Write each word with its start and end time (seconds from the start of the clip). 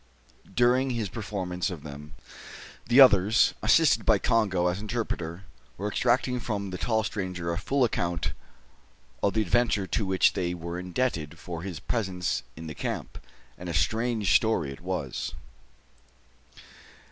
During 0.55 0.89
his 0.89 1.09
performance 1.09 1.69
of 1.69 1.83
them, 1.83 2.15
the 2.87 2.99
others, 2.99 3.53
assisted 3.61 4.03
by 4.03 4.17
Congo 4.17 4.65
as 4.65 4.81
interpreter, 4.81 5.43
were 5.77 5.87
extracting 5.87 6.39
from 6.39 6.71
the 6.71 6.79
tall 6.79 7.03
stranger 7.03 7.51
a 7.51 7.57
full 7.59 7.83
account 7.83 8.33
of 9.21 9.33
the 9.33 9.43
adventure 9.43 9.85
to 9.85 10.03
which 10.07 10.33
they 10.33 10.55
were 10.55 10.79
indebted 10.79 11.37
for 11.37 11.61
his 11.61 11.79
presence 11.79 12.41
in 12.55 12.65
the 12.65 12.73
camp; 12.73 13.19
and 13.59 13.69
a 13.69 13.75
strange 13.75 14.33
story 14.35 14.71
it 14.71 14.81
was. 14.81 15.35